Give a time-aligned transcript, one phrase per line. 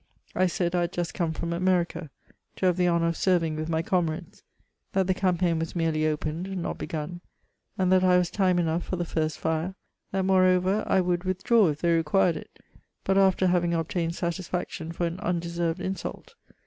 [0.33, 2.09] I said I had just come from Ame rica,
[2.55, 4.41] to have the honour of serving with my ccmirades;
[4.93, 7.21] that the campaign was merely opened, not begun;
[7.77, 9.75] and that I waa time enough for the first fire;
[10.11, 12.57] that, moreover, I would with draw if they required it,
[13.03, 16.33] but after having obtained sa^faetion for an undeserved insult.